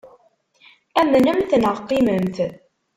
Amnemt 0.99 1.51
neɣ 1.61 1.77
qimemt. 1.87 2.37